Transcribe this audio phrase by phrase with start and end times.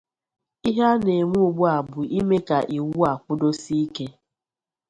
[0.67, 1.15] Ihe a na-ame
[1.45, 4.05] ugbu a bụ ime ka iwu a kwụdosie ike